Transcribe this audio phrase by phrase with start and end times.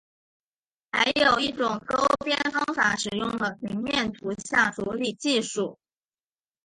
[0.91, 5.77] 还有一种勾边方法使用了平面图像处理技术。